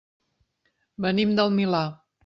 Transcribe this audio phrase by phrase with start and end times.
[1.07, 1.87] Venim del Milà.